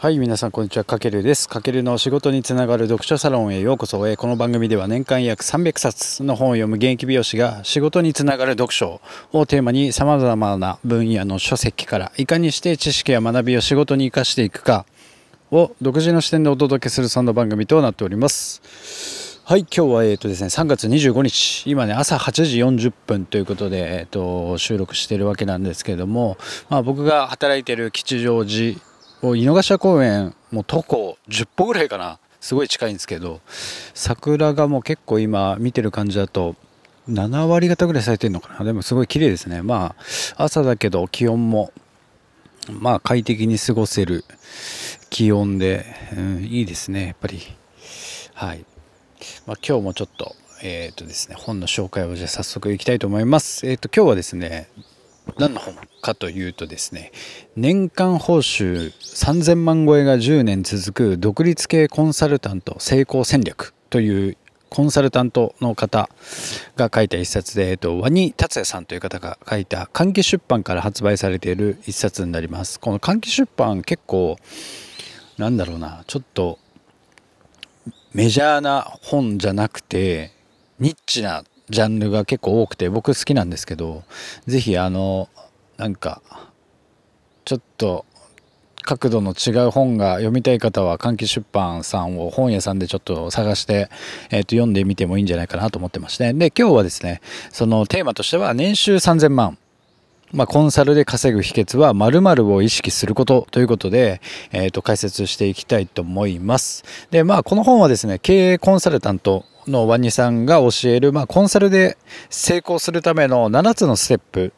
[0.00, 0.84] はい、皆さんこんにちは。
[0.84, 1.48] かけるです。
[1.48, 3.98] かけるの仕事につながる読書サロンへようこそ。
[3.98, 9.00] この番組では年間約300冊の本を読む現役美容師が仕事につながる読書
[9.32, 14.86] をテーマに様々な分野の書籍からいかにして知識や学びを仕事に生かしていくか
[15.50, 19.40] を独自の視点でお届けするそんな番組となっております。
[19.46, 26.36] はい、今日はえっ、とですね、3月25日、今ね、朝8時40分ということで、えっ、と、収録しているわけなんですけれども、
[26.68, 28.78] まあ僕が働いている吉祥寺
[29.22, 32.18] 井の頭公園もう徒歩10歩ぐらいかな。
[32.40, 33.40] すごい近いんですけど
[33.94, 36.54] 桜がもう結構今見てる感じだと
[37.08, 38.64] 7割方ぐらい咲いてるのかな。
[38.64, 39.62] でもすごい綺麗ですね。
[39.62, 39.96] ま
[40.36, 41.72] あ朝だけど気温も
[42.70, 44.24] まあ快適に過ごせる
[45.10, 47.40] 気温で、うん、いいですねやっぱり。
[48.34, 48.64] はい、
[49.46, 53.66] まあ、今日もちょっとえっ、ー、とですね本の紹介をじゃ早速いきたいと思います。
[53.66, 54.68] えっ、ー、と今日はですね
[55.36, 57.12] 何の本かというとですね
[57.56, 64.36] 年間報酬3000万超えが10年続く独立系コンサルタント成功戦略という
[64.70, 66.08] コンサルタントの方
[66.76, 72.78] が書いた一冊で、えっと、ワニ達也さんという方が書いた換気出版から発売されている一冊になります。
[72.78, 74.36] この換気出版結構
[75.38, 76.58] なんだろうなちょっと
[78.12, 80.32] メジャーな本じゃなくて
[80.78, 84.04] ニッチなジャンルが結構多くて僕好きなんですけど
[84.46, 85.28] 是非あの
[85.76, 86.22] なんか
[87.44, 88.04] ちょっと
[88.82, 93.90] 角度の違う本が読みたい方は換気出版さんを本屋さんでちょっと探して、
[94.30, 99.58] えー、と読んでみてもいいんじゃないかなと思ってましてで今日はですねそのテーマとしては年収3000万
[100.32, 104.20] まあ、コンサルで稼ぐ秘訣は〇〇を意識することということで、
[104.52, 106.84] えー、と解説していきたいと思います。
[107.10, 111.96] で、まあ、この本はですね、経営コンサルタントのワニさんが教える、まあ、コンサルで
[112.30, 114.52] 成功するための7つのステップ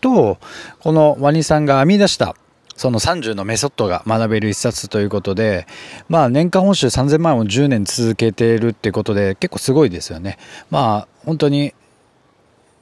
[0.00, 0.38] と、
[0.80, 2.36] このワニさんが編み出した
[2.76, 5.66] その30のメソッドが学べる一冊ということで、
[6.08, 10.38] まあ年間報酬3000万を10年続けているっていうことで結構すごいですよね。
[10.70, 11.72] まあ本当に、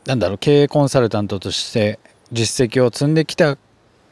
[0.07, 1.99] なんだろう、経営コンサルタントとして
[2.33, 3.59] 実績を積んできた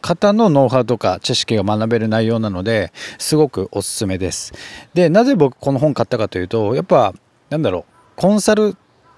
[0.03, 4.53] 方のノウハウとか知識が学べる内容なのですごくおすすめです。
[4.93, 7.15] で、なぜ僕この本買ったかというと、やっぱ
[7.51, 8.77] なんだろう、コンサル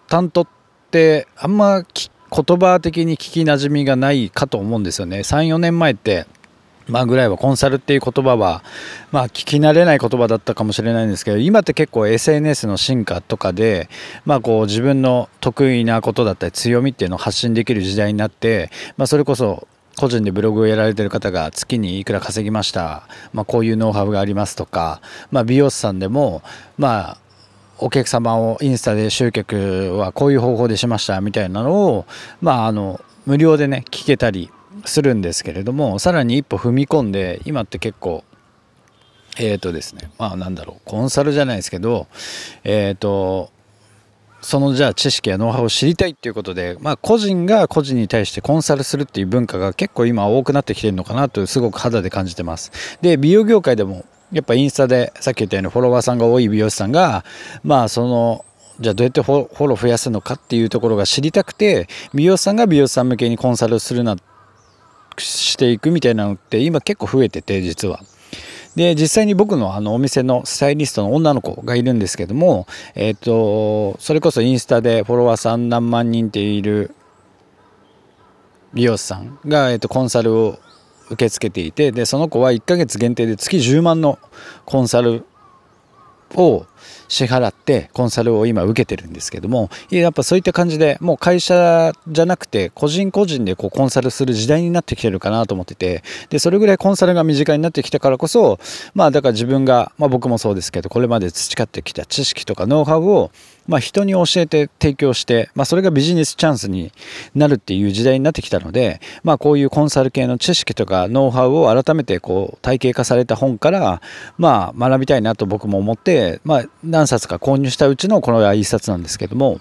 [0.08, 0.48] タントっ
[0.90, 5.18] てあんま言葉的に聞きなじみがないかと思うんですよね。
[5.18, 6.26] 3、4年前って、
[6.88, 8.64] まあぐらいはコンサルっていう言葉は、
[9.10, 13.88] まあ聞き慣れない言葉だったかもしれないんですけど、今って結構 SNS の進化とかで、
[14.24, 19.68] まあこう自分の得意なことだったり強みっていうのを発信できる時代になって、まあそれこそ
[19.98, 25.00] 個人でブログをやられてる方が月にいくら稼ぎました、まあ、こういうノウハウがありますとか、
[25.30, 26.42] まあ、美容師さんでも、
[26.78, 27.18] まあ、
[27.82, 32.06] お客様をインスタで集客はこういう方法でしましたみたいなのを、
[32.40, 34.50] まあ、あの無料でね聞けたり
[34.84, 38.24] するんですけれどもさらに一歩踏み込んで今って結構
[39.38, 42.06] えっ、ー、とですねまあなんだろうコンサルじゃないですけど
[42.64, 43.50] えっ、ー、と
[44.42, 52.98] そのじゃあ知識やノウハウを知りたいっていうことで、まあ、個人が個人に対してコンサルするっていう文化が結構今多くなってきてるのかなとすごく肌で感じてます。
[53.00, 57.24] で美容業界でもやっぱインスタでさっき言ったようにフォロワーさんが多い美容師さんが
[57.62, 58.44] まあその
[58.80, 64.16] じゃあどうやってフォロー増やすのかっていうところが知りたくて美容師さんが美容師さん向けにコンサルするな
[65.18, 68.00] していくみたいなのって今結構増えてて実は。
[68.74, 76.94] で実際に僕のあのお店のスタイリストの女の子がいるんですけども、えっ、ー、とそれこそインスタでフォロワーさん何万人っている
[78.72, 80.58] 美容師さんが、えー、とコンサルを
[81.12, 84.18] 受け付けていてでその子は1ヶ月限定で月10万の
[84.64, 85.24] コンサル
[86.34, 86.66] を
[87.08, 98.58] 支払ってコンサルを今受けてるんですけどもやっぱそういった感じでもう会社じゃなくて個人個人でこうコンサルする時代になってきてるかなと思っててでそれぐらいコンサルが身近になってきたからこそ
[98.94, 103.30] まあだから自分が、まあ、僕もそうですけどこれまで培ってきた知識とかノウハウを
[103.66, 106.92] まあ、人に教えて提供して、まあ、それがビジネスチャンスに
[107.34, 114.02] なるっていう時代になってきたので、まあ、こういうコンサル系の知識とかノウハウを改めてこう体系化された本から、
[114.38, 119.60] まあ、学びたいなと僕も思って、まあ、何冊か購入したうちのこの一冊なんですけども。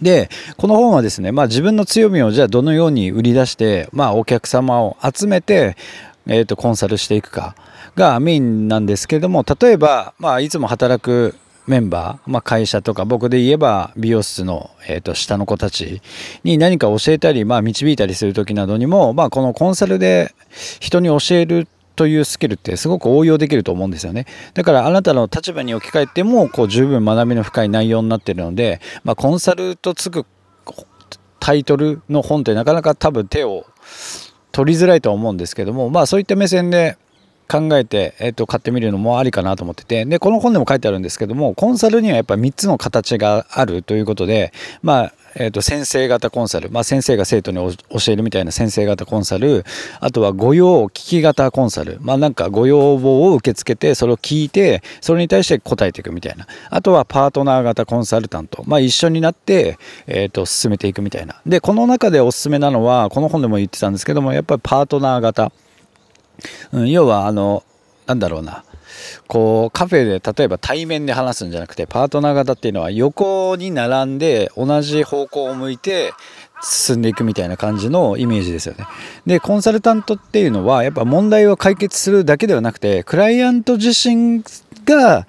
[0.00, 5.76] でこの本はですね、まあ、自分の強みをじゃあどのように売り出して、まあ、お客様を集めて、
[6.28, 7.56] えー、とコンサルしていくか
[7.96, 11.34] がメインなんですけども例えば、まあ、いつも働く
[11.68, 16.00] メンバー、まあ、会社とか僕で言えば美容室の、えー、と下の子たち
[16.42, 20.34] に何か教えたり、まあ、導いたりする時などにも、まあ、このコンサルで
[20.80, 24.26] 人に教えるというスキルってすごく応用できると思うんですよね。
[24.54, 30.24] だからあなたの立場に置き換えてもこう十分学びの深い内容になってるので、まあ、コンサルとつく
[31.40, 33.66] タイトルの本ってなかなか多分手を
[34.52, 36.96] 取りづらいとは思うんですけどもまあそういった目線で
[37.50, 40.04] 考えて、えっと、買ってみるのもありかなと思ってて。
[40.04, 44.52] でこの本でも書いてあるんですけどもコンサルにはやっぱ3つの形があるということで
[44.82, 49.64] まあえー、と先生型コンサル、まあ、先生が生徒に教えるみたいな先生型コンサル
[50.00, 56.46] あとは御用聞き型コンサル、まあ、なんかご要望を受け付けてそれを聞いてそれに対して答えていくみたいな。
[56.70, 61.40] あとはパートナー型コンサルタント、まあ、一緒になって、えー、と進めていくみたいな。
[61.46, 65.52] でこの中でおすすめなのはこの本でも言ってたんですけどもやっぱりパートナー型、
[66.72, 67.64] うん、要はあの
[68.06, 68.64] なんだろうな
[69.26, 76.12] こうカフェで例えば対面で話すんじゃなくてパートナー型っていうのは横に並んで同じ方向を向いて
[76.62, 78.86] 進んでいくみたいな感じのイメージですよね。
[79.26, 84.42] でコンサルタントっていうのはやっぱ問題を解決するだけではなくてクライアント自身
[84.84, 85.26] が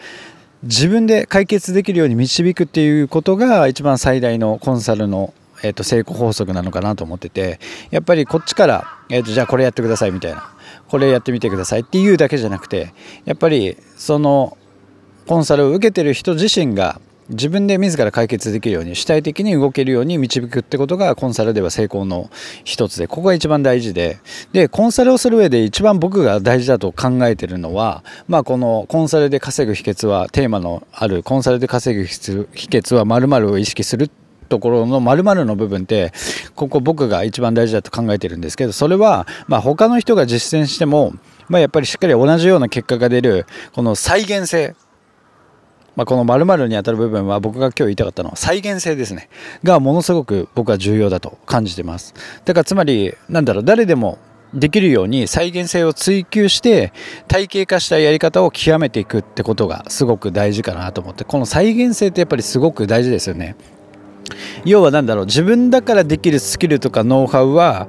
[0.64, 7.60] 自分で解決できるように導くっていうことが一番最大のコンサルのえー、と成功法則なのかなと思ってて
[7.92, 10.54] やっぱりこっちから、えー、とじゃあこれやってくださいみたいな
[10.90, 12.94] これやってみてくださいっていうだけじゃなくて
[13.26, 14.58] やっぱりその
[15.28, 17.00] コンサルを受けてる人自身が
[17.30, 22.32] 自分で自ら解決できるように主体的に動けるように導くってことがコンサルでは成功の
[22.64, 24.18] 一つでここが一番大事で。
[24.52, 36.12] でコンサルをする上で一番僕が大事だと考えてるのはまあこのコンサルで稼ぐ秘訣はテーマのあるコンサルで稼ぐ秘訣は〇〇を意識するってところの〇〇の部分って
[36.56, 41.14] ここ僕が一番大事だと考えてるんですけどそれはまあ他の人が実践しても
[41.48, 44.76] まあやっぱりしっかり同じような結果が出るこの再現性。
[45.96, 49.28] まあ、この〇〇にあたる部分は僕が今日言いたかったのは再現性ですね。
[49.66, 52.14] がものすごく僕は重要だと感じてます。
[52.46, 54.18] だからつまりなんだろう誰でも
[54.54, 56.94] できるように再現性を追求して
[57.28, 63.56] 体系化したやり方を極めていくってことがすごく大事かなと思ってこの再現性ってやっぱりすごく大事ですよね。
[64.66, 67.88] 要は何だろう自分だからできるスキルとかノウハウは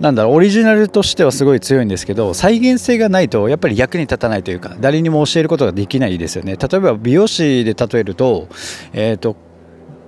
[0.00, 6.56] なんだろうオリジナルとしてはすごい強いんですけど再現性がないとやっぱり役に立たないというか誰にも教えることができないですよね。
[6.56, 8.48] 例えば美容師で例えると,、
[8.94, 9.36] えーと、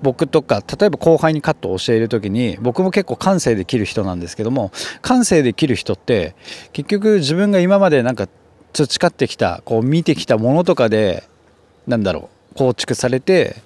[0.01, 4.73] 僕とか例えば後輩にカットを教える時に僕も結構感性で切る人なんですけども
[5.03, 6.35] 感性で切る人って
[6.73, 8.29] 結局自分が今までなんか
[8.73, 11.25] 培ってきたこう見てきたものとかで
[11.87, 13.57] なんだろう構築されて、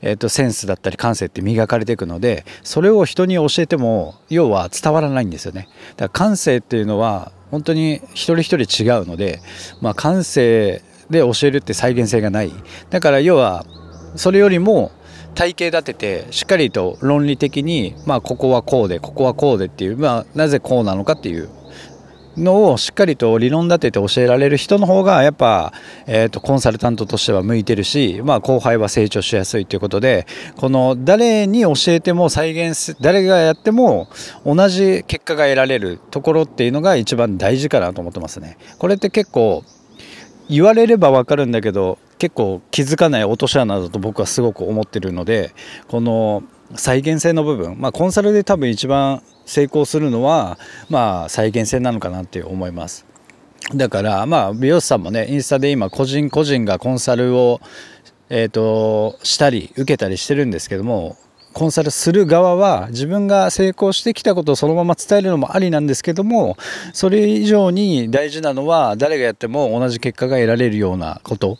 [0.00, 5.68] えーと、センスだったり感性って磨かれていくのでそれを人に教えても要は伝わらないんですよね。
[5.96, 9.40] だから感性っていうのは本当に一人一人違うので、
[9.80, 12.52] まあ、感性で教えるって再現性がない。
[12.90, 13.64] だから要は
[14.16, 14.90] それよりも
[15.34, 21.50] 体系立ててしっかりと論理的に、まあ、ここはこうでここはこうでっていう、まあ、なぜこうなのかっていう
[22.36, 25.72] のをしっかりと理論立てて教えられる人の方がやっぱ、
[26.06, 34.08] えー、とコンサルタントとしては向いてるし、まあ、後輩は成長しやすいということでこの誰に教えても再現す誰がやっても
[34.44, 38.58] 同じ結果が得られるところっていうのが一番大事かなと思ってますね。
[38.78, 39.64] これって結構
[40.48, 45.52] 言われれば分かるんだけど結構気づかない落とし穴だと僕はすごく思ってるので
[45.88, 46.44] この
[46.74, 50.58] 再現性の部分、まあ、コンサルで多分一番成功するのは
[50.90, 53.06] まあ再現性なのかなって思います。
[53.74, 57.60] だからまあ美容師さんもねインスタで今個人個人がコンサルを
[58.28, 61.16] えーと、したり受けたりしてるんですけども
[61.52, 66.56] コンサルする側は自分が成功してきたことをそのまま伝えるのもありなんですけども
[66.92, 71.58] それ以上に大事なのは誰がやっても同じ結果が得られるようなこと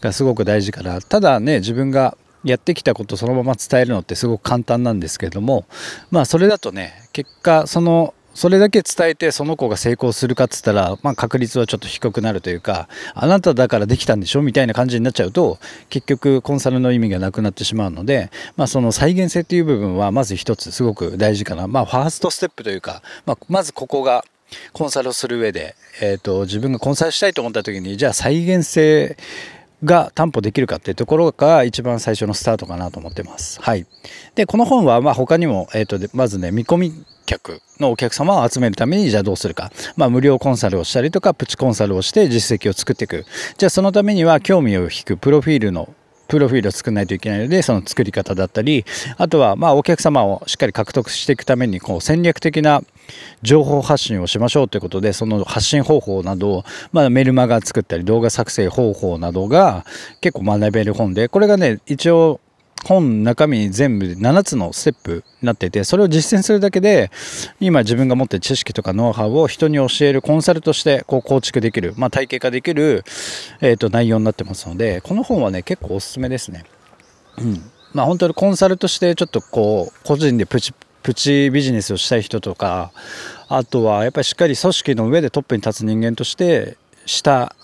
[0.00, 5.64] がすごく大事からただね自分がやってきたことそのまま伝えるのってすごく簡単なんですけども
[6.10, 14.42] まあそれだとね結果そのそれだけ伝えてその子が成功するかっつったら、まあ、確率はちょっと低くなるというかあなただからできたんでしょ？
[14.42, 24.22] みたいな感じになっちゃうと結局コンサルの意味がなくなってしまうので、まあ、その再現性っていう部分はまず一つすごく大事かな、まあ、ファーストステップというか、まあ、まずここが
[24.74, 29.16] コンサルをする上で、えーと自分がコンサルしたいと思った時にじゃあ再現性
[29.84, 33.60] が担保できるかっていうところが一番最初のスタートかなと思ってます。
[33.60, 33.86] はい。
[34.34, 39.70] で、この本はまあ他にも、えっ、ー、と、まずね、見込み客のお客様を集めるためにじゃあどうするか。
[39.96, 43.26] まあ無料コンサルをしたりとか、プチコンサルをして実績を作っていく。
[43.58, 45.92] じゃあそのためには興味を引くプロフィールの
[46.28, 48.84] プロフィールを作らないといけないので、その作り方だったり、
[49.16, 52.82] あとは、まあ、お客様をしっかり獲得していくために、こう、戦略的な
[53.42, 59.84] 情報発信をしましょうということで、その発信方法など、まあ、メルマガ作ったり、動画作成方法などが
[60.20, 62.40] 結構学べる本で、これがね、一応、
[62.84, 67.10] 本中身全部で7つのステップになっていてそれを実践するだけで
[67.58, 73.02] 今自分が持ってる知識とかノウハウを人に教えるコンサルとしてこう構築できる、まあ、体系化できる、
[73.60, 76.64] えー、と内容になってますのでこの本はね結構おすすめですね。
[77.38, 80.74] うんまあ、本当にコンサルとしてちょっとこう個人でプチ
[81.06, 82.90] プチビジネスをしたい人とか
[83.46, 87.54] あとはやっぱりしっかり組織の上でトップに立つ人間として下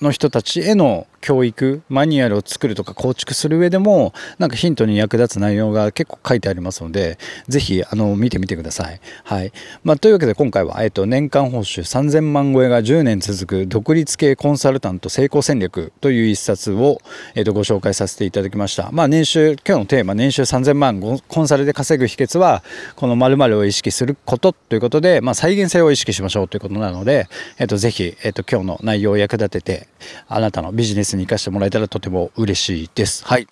[0.00, 9.00] の人たちへの教育マニュアルを作るとか構築する上でもなんかヒントに役立つ内容が結構書いてありますのでぜひあの見てみてください。
[9.24, 9.52] はい
[9.84, 17.00] まあ、というわけで今回は、えっと、年間報酬3000万超えが10年続く独立系コンサルタント成功戦略という一冊を、
[17.34, 18.90] えっと、ご紹介させていただきました。
[18.92, 22.62] まあ、年収今日のテーマ年収3000万コンサルで稼ぐ秘訣は
[22.96, 29.88] この〇〇を意識することということで、まあ、再現性を意識しましょうということなので、えっと、ぜひ、えっと、今日の内容を役立てて
[30.28, 33.24] あなたのビジネススに生かしてもらえたらとても嬉しいです。
[33.24, 33.46] はい。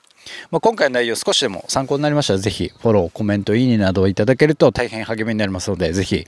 [0.50, 6.26] まあ、今回の内容少しでも参考になりましたら、ぜひフォロー、コメント、いいねなどをいただけると大変励みになりますので、ぜひ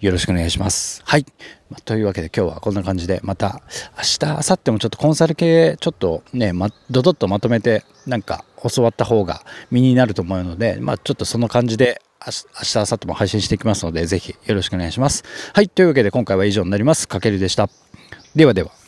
[0.00, 1.02] よろしくお願いします。
[1.04, 1.26] はい。
[1.70, 3.62] まあ、というわけで今日はこんな感じで、また
[3.96, 15.24] 明日、明後日もちょっとコンサル系、ちょっとね、ま、ドドッとまとめて、なんか教わった方が身になると思うので、まあ、ちょっとその感じで、明日、明後日も配信していきますので、ぜひよろしくお願いします。
[15.52, 15.68] はい。
[15.68, 17.06] というわけで今回は以上になります。
[17.06, 17.68] かけるでした。
[18.34, 18.83] ではでは。